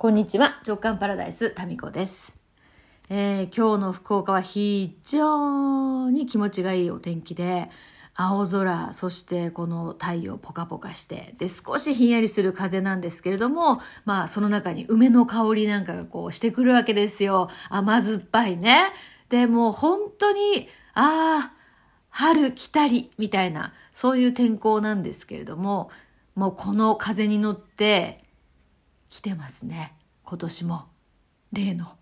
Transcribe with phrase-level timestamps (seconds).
[0.00, 2.34] こんにちは、直感パラダイス、タミコです。
[3.10, 7.68] えー、今日の福岡は非常に気持ちがいいお天気で、
[8.14, 17.50] 青空、そしてこの太陽ポカポカして、で、少しひんやりする風なんですけれども、まあ、その中に梅の香りなんかがこうしてくるわけですよ。
[17.68, 18.86] 甘酸っぱいね。
[19.28, 21.52] で、もう本当に、ああ、
[22.08, 25.90] 春来たり、みたいな、そういう天候なんですけれども、
[26.36, 28.24] もうこの風に乗って、
[29.10, 29.94] 来てますね。
[30.24, 30.84] 今年も。
[31.52, 31.96] 例の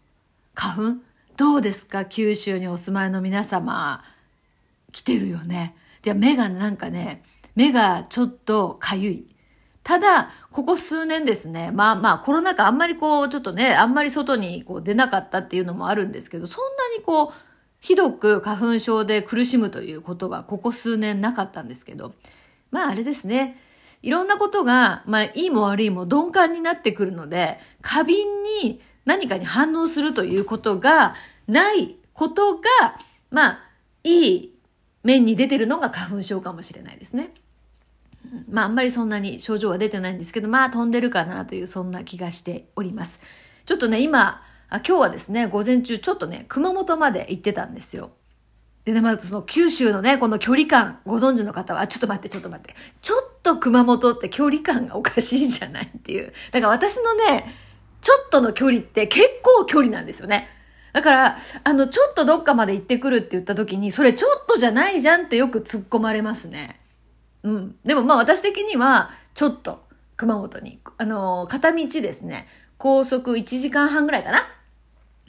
[0.55, 0.99] 花粉？
[1.37, 2.05] どうですか？
[2.05, 4.05] 九州にお住まいの皆様。
[4.93, 5.75] 来てるよね。
[6.03, 7.23] で、目がなんかね、
[7.55, 9.35] 目がちょっとかゆい。
[9.83, 17.33] ただ、ここ数年ですね、まあまあコロナ禍あんまりこう、ちょっとね、あんまり外にこう出なかったっていうのもあるんですけど、そんなにこう、
[17.81, 22.13] ひどく花粉症で苦しむということがここ数年なかったんですけど、
[22.71, 23.59] まああれですね、
[24.03, 31.15] いろんなことが、まあ、いいも悪いも鈍感になってくるので、過敏に何かに反応するということが
[31.47, 32.63] ないことが、
[33.31, 33.61] まあ、
[34.05, 34.55] いい
[35.03, 37.33] 面に出てるのが花粉症かもしれないですね。
[38.51, 43.21] まあ、あんまりそんなに症状は出てないんですけど、まあ、飛んでるかなという、そんな気がしております。
[43.67, 48.11] ちょっとね、今、あ今日はですね、午前中、ちょっとね、熊本まで行ってたんですよ。
[48.85, 52.75] でね、まずその九州のね、この距離感、ご存知の方は、ちょっと待って、ちょっと待って。
[53.01, 56.33] ちょっと熊本って距離感がおかしいじゃないっていう。
[56.53, 57.55] だから私のね、
[58.01, 60.49] ちょっとの距離って結構距離なんですよね。
[60.93, 66.81] だから、あの、ちょっとどっかまで行ってくるって言った時に、それちょっとじゃないじゃんってよく突っ込まれますね。
[67.43, 67.77] うん。
[67.85, 69.85] でもまあ私的には、ちょっと
[70.17, 74.47] 熊本に、あの、片道ですね、高速1時間半ぐらいかな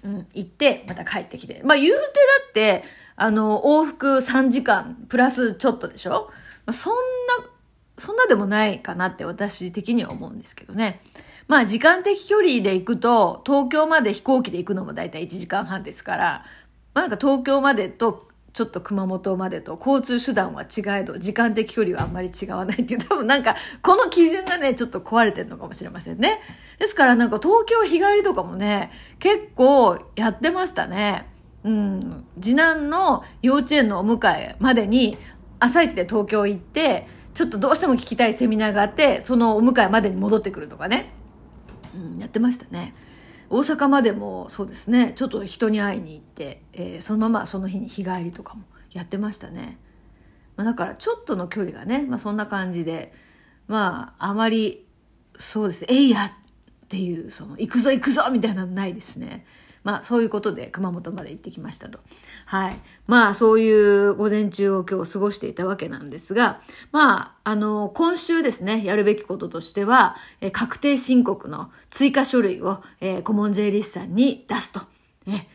[0.02, 1.62] うん、行って、また帰ってきて。
[1.64, 2.02] まあ言うてだ
[2.50, 2.84] って、
[3.22, 6.30] あの、往復3時間、プラスちょっとでしょ？
[6.72, 7.50] そんな、
[7.98, 11.02] そんなでもないかなって私的には思うんですけどね。
[11.48, 16.46] まあ時間的距離で行くと、東京まで飛行機で行くのもだいたい1時間半ですから、
[16.94, 26.40] まあなんか東京までとちょっと熊本までと交通手段は違えど、時間的距離はあんまり違わないっていう、 多分なんか、この基準がね、ちょっと壊れてるのかもしれませんね。
[26.80, 31.28] ですからなんか東京日帰りとかもね、結構やってましたね。
[31.64, 35.18] うん、次男の幼稚園のお迎えまでに
[35.60, 41.14] 朝一で東京行って、ちょっとどうしても聞きたいセミナーがあって、そのお迎えまでに戻ってくるとかね。
[41.94, 42.96] うん、やってましたね。
[43.50, 49.78] 大阪までもそうですね、ちょっと人に会いに行って、えー、そのままその日に日帰りとかもやってましたね。
[50.56, 53.14] まあ、だからちょっとの距離がね、まあそんな感じで、
[53.68, 54.86] まああまり、
[55.36, 56.32] そうですね、えいやっ
[56.90, 59.46] ていう、その、行くぞ行くぞみたいなのないですね。
[59.84, 62.00] まあそういうことで熊本まで行ってきましたと。
[62.46, 62.80] はい。
[63.08, 74.82] まあそういう午前中を今日過ごしていたわけなんですが、まああの、今週ですね、やるべきこととしては、え確定申告の追加書類を、えー、顧問税理士さんに出すと。
[75.26, 75.48] ね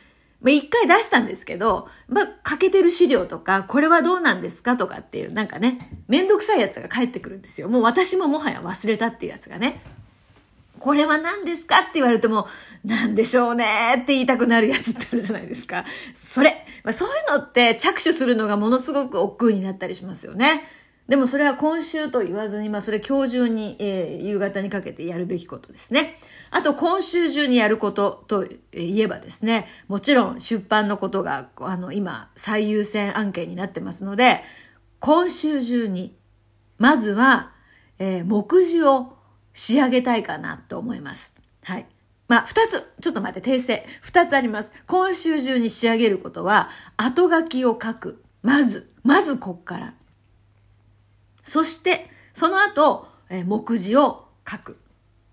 [0.45, 7.71] まあ、一回出したんですけど、まあ、欠けてる資料とか、これはどうなんですかとかっていう、なんかね、めんどくさいやつが返ってくるんですよ。
[7.71, 9.81] もう私ももはや忘れたっていうやつがね。
[10.85, 11.81] これは何ですか？
[11.81, 12.47] って言われても、
[12.85, 13.65] 何でしょうね
[14.03, 15.87] って言いたくなるやつってあるじゃないですか。
[16.15, 16.67] それ。
[16.83, 20.63] まあ、そういうのって着手するのがものすごく億劫になったりしますよね。
[21.09, 26.19] でもそれは今週と言わずに、まあそれ今日中に、えー、夕方にかけてやるべきことですね。
[26.51, 34.43] あと今週中にやることと言えばですね、もちろん出版のことが、あの、今最優先案件になってますので、
[35.01, 36.15] 今週中に、
[36.77, 37.53] まずは、
[37.99, 39.17] えー、目次を
[39.55, 41.35] 仕上げたいかなと思います。
[41.63, 41.87] はい。
[42.29, 43.87] まあ、二つ、ちょっと待って、訂正。
[44.01, 44.73] 二つあります。
[44.87, 48.25] 今週中に仕上げることは、後書きを書く。
[48.43, 49.95] まず、まずこっから。
[51.43, 54.79] そして、その後、え目次を書く。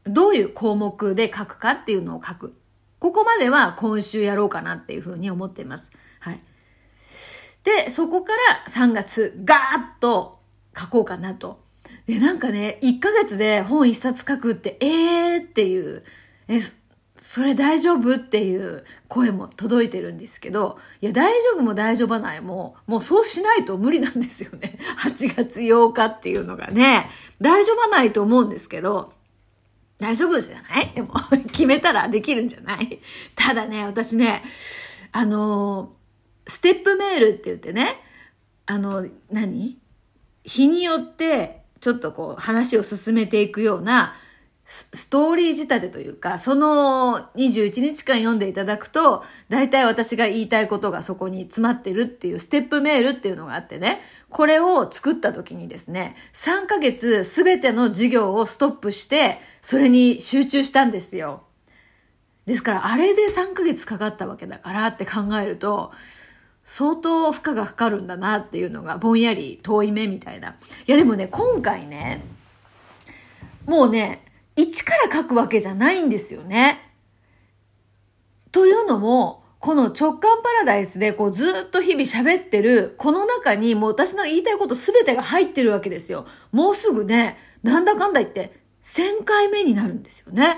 [0.04, 2.56] どういう項目で書くかっていうのを書く。
[3.00, 5.92] ここまでは今週やろうかなっていうふうに思っています。
[6.20, 6.42] はい。
[7.64, 9.60] で、そこから3月、ガー
[9.98, 10.40] ッと
[10.78, 11.64] 書こうかなと
[12.12, 16.04] で、なんかね、1ヶ月で本1冊書くって、えーっていう、
[16.50, 16.60] え、
[17.16, 24.78] それ大丈夫っていう声も届いてるんですけど、いや、大丈夫も大丈夫ないも、もうそうしないと無理なんですよね。
[25.00, 27.10] 8月8日っていうのがね、
[27.40, 29.14] 大丈夫ないと思うんですけど、
[29.98, 30.92] 大丈夫じゃない？
[30.94, 31.14] でも、
[31.54, 33.00] 決めたらできるんじゃない？
[33.36, 34.44] ただね、私ね、
[35.14, 35.94] あの、
[36.46, 38.02] ステップメールって言ってね、
[38.66, 39.78] あの、何？
[40.44, 44.14] 日によってちょっとこう話を進めていくような
[44.64, 61.44] ストーリー仕立てというか、その21日間読んでいただくと、大体私が言いたいことがそこに詰まってるっていうステップメールっていうのがあってね、これを作った時にですね、3ヶ月すべての授業をストップして、それに集中したんですよ。
[62.46, 65.92] ですから、あれで3ヶ月かかったわけだからって考えると、
[66.64, 70.50] 相当負荷がかかるんだなっていうのがぼんやり遠い目みたいな。
[70.88, 72.24] いやでもね、今回ね、
[73.66, 74.26] もうね、
[74.56, 76.92] 一から書くわけじゃないんですよね。
[78.52, 86.26] というのも、この直感パラダイスでこうずっと日々喋ってる、この中にもう私の言いたいこと全てが入ってるわけですよ。
[86.52, 88.54] もうすぐね、なんだかんだ言って
[88.84, 90.58] 1000回目になるんですよね。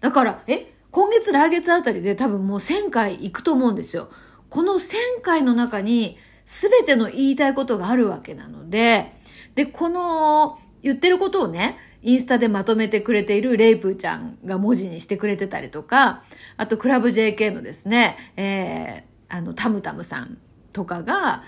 [0.00, 4.10] だから、え、今月来月あたりで多分もう1000回行くと思うんですよ。
[4.54, 9.12] この1000回の中に全ての言いたいことがあるわけなので、
[9.56, 16.22] で、この言ってることをね、インスタでまとめてくれているレイプーちゃんが文字にしてくれてたりとか、
[16.56, 20.38] あとクラブ JK のですね、えー、あの、タムタムさん
[20.72, 21.42] とかが、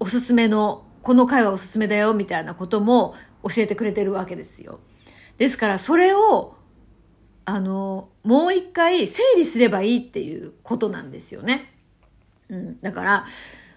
[0.00, 3.14] おすすめの、この回はおすすめだよ、みたいなことも
[3.44, 4.80] 教えてくれてるわけですよ。
[5.36, 6.56] ですから、それを、
[7.44, 11.77] あの、もう一回整理すればいいっていうことなんですよね。
[12.50, 12.80] うん。
[12.80, 13.26] だから、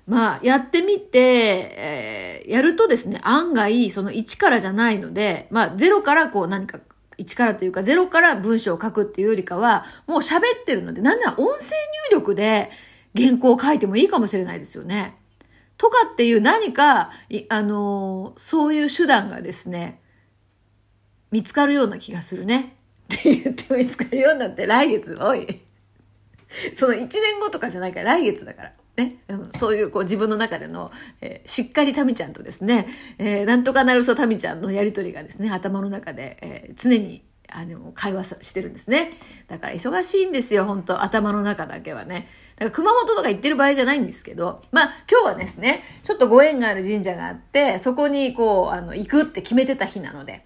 [0.08, 6.80] まあ、やってみて、えー、やるとですね、案外、その1からじゃないので、まあ、0からこう何か、
[7.18, 11.60] 1からというか、0から文章を書くっていうよりかは、もう喋ってるので、なんなら音声入
[12.12, 12.72] 力で
[13.16, 15.16] 原稿を書いてもいいかもしれないですよね。
[15.78, 17.12] とかっていう何か、
[17.50, 20.02] あのー、そういう手段がですね、
[21.32, 22.76] 見つかるような気がするね。
[23.14, 25.62] って言って見つかるようになって来月、おい。
[26.76, 28.72] その1年後とかじゃないから来月だから。
[28.98, 29.16] ね、
[29.56, 32.88] そういうこう自分の中での、えー、しっかりタミちゃんとですね、
[33.20, 39.12] えー、なんとかなるさタミちゃんのやりとりがですね、頭の中で、えー、常にあの、会話してるんですね。
[39.48, 42.28] だから忙しいんですよ、本当頭の中だけはね。
[42.56, 50.46] だから熊本とか行ってる場合じゃないんですけど、まあ今日はですね、ちょっとご縁がある神社があって、そこにこう、あの、行くって決めてた日なので、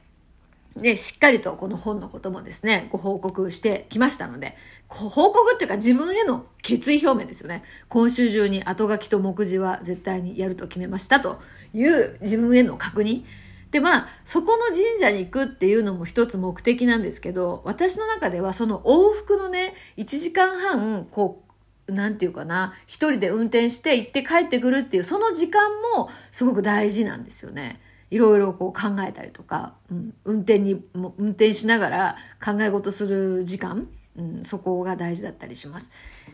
[0.76, 4.58] で、しっかりとこの本のこともですね、ご報告してきましたので、
[4.88, 7.64] 報告っていうか自分への決意表明ですよね。
[7.88, 11.40] 今週中に後書きと目次は絶対にやると決めましたと
[11.74, 13.24] いう自分への確認。
[13.72, 21.44] で、まあ、そこの神社に行くっていうのも一つ目的なんですけど、私の中ではその往復のね、1時間半、こ
[21.88, 27.80] う、なんていうかな、一人で運転して行って帰ってくるっていう、その時間もすごく大事なんですよね。
[28.12, 33.88] いろいろこう考えたりとか、うん、運転に、運転しながら考え事する時間、
[34.18, 35.92] うん、そこが大事だったりします。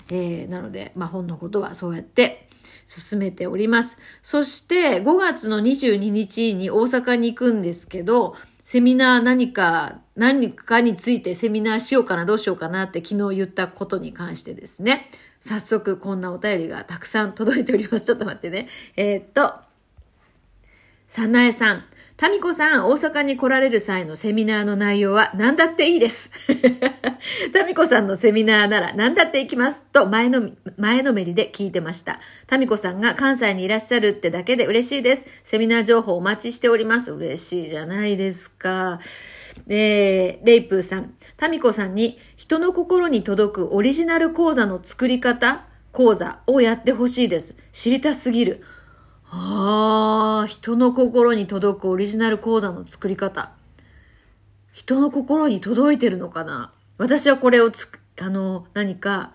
[0.10, 2.48] えー、なので、まあ、本のことはそうやって
[2.86, 3.98] 進めております。
[4.22, 15.10] そして5月の22日に大阪に行くんですけど、セミナー何か、何かについてセミナーしようかな、どうしようかなって昨日言ったことに関してですね、
[15.40, 18.06] 早速こんなお便りがたくさん届いております。
[18.06, 18.68] ちょっと待ってね。
[18.96, 19.56] えー、っと、
[21.12, 21.84] さなえさん、
[22.16, 26.32] タミコさん、大阪に来られる際のセミナーの内容は何だっていいです。
[27.52, 29.84] タミコさんのセミナーなら何だって行きます。
[29.92, 32.22] と前の、前のめりで聞いてました。
[32.48, 35.26] タミコさんが関西にいらっしゃるってだけで嬉しいです。
[35.44, 37.12] セミナー情報お待ちしております。
[37.12, 39.02] 嬉しいじゃないですか。
[39.68, 47.58] えー、レイプーさん、タミコさんに人の心に届くオリジナル講座の作り方講座をやってほしいです。
[47.74, 48.64] 知りたすぎる。
[49.34, 53.54] ああ、人の心に届くオリジナル講座の作り方。
[54.74, 56.74] 人の心に届いてるのかな？
[56.98, 59.32] 私はこれをつく、あの、何か、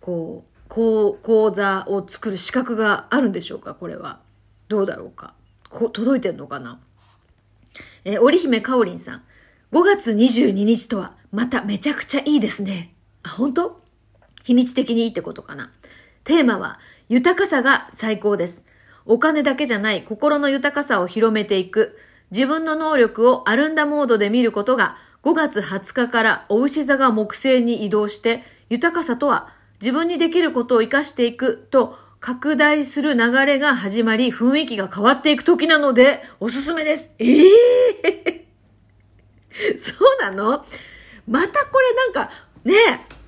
[0.00, 3.74] こう、こう、講座を作る資格があるんでしょうか？
[3.74, 4.20] これは。
[4.68, 5.34] どうだろうか？
[5.68, 6.80] こ届いてんのかな？
[8.04, 9.22] えー、織姫かおりんさん。
[9.72, 12.94] 5月22日とは、まためちゃくちゃいいですね。
[13.22, 13.82] あ、本当？
[14.44, 15.70] 日にち的にいいってことかな。
[16.24, 16.78] テーマは、
[17.10, 18.64] 豊かさが最高です。
[19.10, 21.98] お金だけじゃない心の豊かさを広めていく、
[22.30, 37.10] 自分の能力をアルンダモードで見ることが5月20日からお牛座が木星に移動して、豊かさとは自分にできることを活かしていくと拡大する流れが始まり、雰囲気が変わっていく時なので、おすすめです。
[37.18, 40.64] ええー、 そうなの？
[41.26, 42.30] またこれなんか、
[42.62, 43.19] ねえ、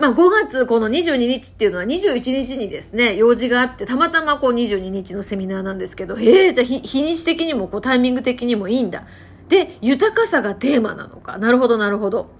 [0.00, 9.06] まあ、5月この22日っていうのは21日にですね、用事があって、たまたまこう22日のセミナーなんですけど、ええー、じゃあ日日にち的にもこうタイミング的にもいいんだ。
[9.50, 11.36] で、豊かさがテーマなのか。
[11.36, 12.30] なるほど、なるほど。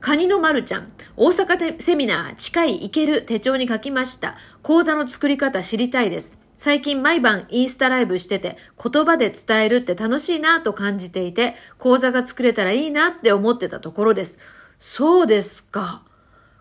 [0.00, 4.36] カニのまるちゃん、大阪セミナー、近い行ける手帳に書きました。
[4.62, 6.36] 講座の作り方知りたいです。
[6.58, 14.38] 最近毎晩インスタライブしてて言葉で伝えるって楽しいなと感じていて講座が作れたらいいなって思ってたところです。
[14.78, 16.02] そうですか。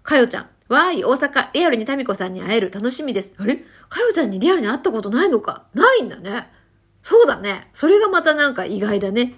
[0.04, 0.50] かよちゃん。
[0.70, 2.72] わーい、大阪、リアルにタミコさんに会える。
[2.72, 3.34] 楽しみです。
[3.38, 3.58] あれ？
[3.90, 5.66] かよちゃんにリアルに会ったことないのか？
[5.74, 6.48] ないんだね。
[7.02, 7.70] そうだね。
[7.74, 9.34] それがまたなんか意外だね。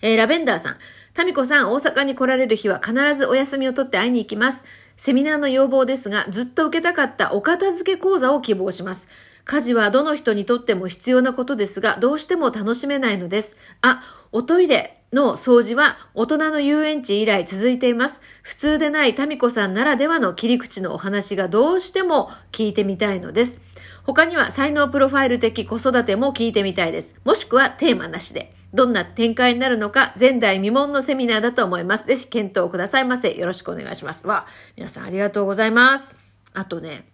[0.00, 0.76] えー、ラベンダーさん。
[1.14, 4.64] タミコさん、大阪に来られる日は必ずお休みを取って会いに行きます。
[4.96, 9.08] セミナーの要望ですが、ずっと受けたかったお片付け講座を希望します。
[9.44, 13.56] 家事はどの人にとっても必要なことですが、どうしても楽しめないのです。
[13.80, 18.20] あ、おトイレの掃除は大人の遊園地以来続いています。
[18.42, 23.60] 普通でないタミコさんならではの切り口のお話がどうしても聞いてみたいのです。
[24.04, 27.14] 他には才能プロファイル的子育ても聞いてみたいです。
[27.24, 28.54] もしくはテーマなしで。
[28.74, 32.06] どんな展開になるのか前代未聞のセミナーだと思います。
[32.06, 33.34] ぜひ検討くださいませ。
[33.34, 34.26] よろしくお願いします。
[34.26, 34.46] わ、
[34.76, 36.10] 皆さんありがとうございます。
[36.54, 37.11] あとね、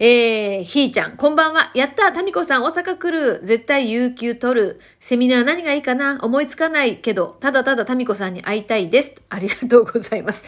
[0.00, 1.70] えー、ひーちゃん、こんばんは。
[1.72, 3.40] やったタミコさん、大阪来る。
[3.44, 4.80] 絶対有給取る。
[4.98, 6.18] セミナー何がいいかな？
[6.20, 9.14] 思いつかないけど、ただただタミコさんに会いたいです。
[9.28, 10.42] ありがとうございます。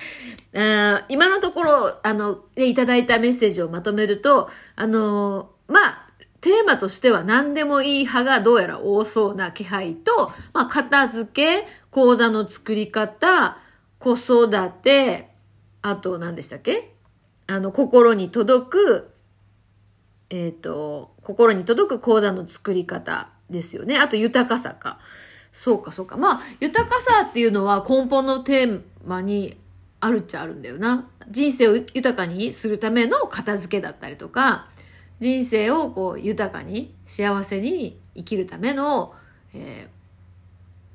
[0.52, 6.08] あ今のところ、あの、いただいたメッセージをまとめると、あの、まあ、
[6.40, 11.30] テーマとしては何でもいい派がどうやら多そうな気配と、まあ、片付
[11.62, 13.58] け、講座の作り方、
[14.00, 15.30] 子育て、
[15.82, 16.96] あと何でしたっけ？
[17.46, 19.12] あの、心に届く、
[20.30, 23.96] えっ、ー、と、心に届く講座の作り方ですよね。
[23.98, 24.98] あと豊かさか。
[25.52, 26.16] そうか、そうか。
[26.16, 29.56] まあ、豊かさっていうのは根本のテーマに
[30.00, 31.08] あるっちゃあるんだよな。
[31.30, 34.68] 人生を豊かにするための片付けだったりとか、
[35.20, 39.14] 人生をこう豊かに幸せに生きるための、
[39.54, 39.88] え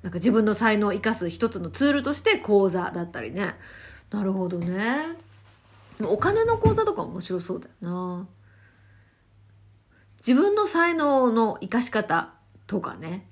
[0.02, 3.56] ー、なんか自分の才能を生かす一つのツールとして講座だったりね。
[4.12, 5.18] なるほどね。
[6.04, 8.28] お金の講座とか面白そうだよな。
[10.26, 12.34] 自分の才能の生かし方
[12.68, 13.28] とかね。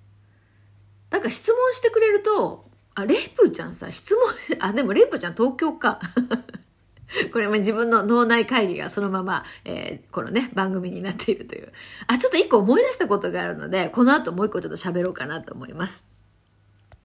[1.12, 2.66] なんか質問してくれると、
[2.96, 4.24] あ、レイプちゃんさ、質問、
[4.60, 6.00] あ、でもレイプちゃん東京か。
[7.34, 11.72] これも自分の脳内会議がそのまま、えー、このね、番組になっているという。
[12.08, 16.09] あ、ちょっと一個思い出したことがあるので、この後もう一個ちょっと喋ろうかなと思います。